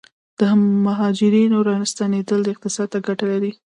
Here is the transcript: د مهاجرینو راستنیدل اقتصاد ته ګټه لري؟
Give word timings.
د 0.39 0.41
مهاجرینو 0.85 1.57
راستنیدل 1.69 2.41
اقتصاد 2.53 2.87
ته 2.93 2.99
ګټه 3.07 3.25
لري؟ 3.31 3.51